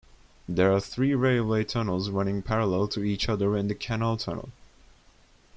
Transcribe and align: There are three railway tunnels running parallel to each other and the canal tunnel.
There 0.49 0.73
are 0.73 0.79
three 0.79 1.13
railway 1.13 1.63
tunnels 1.63 2.09
running 2.09 2.41
parallel 2.41 2.87
to 2.87 3.03
each 3.03 3.29
other 3.29 3.55
and 3.55 3.69
the 3.69 3.75
canal 3.75 4.17
tunnel. 4.17 4.49